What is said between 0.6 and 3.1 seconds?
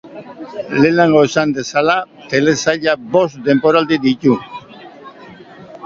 Lehenago esan bezala, telesailak